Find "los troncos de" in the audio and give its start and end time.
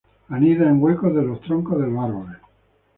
1.21-1.85